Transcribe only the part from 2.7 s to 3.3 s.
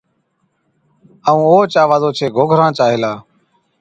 چا هِلا۔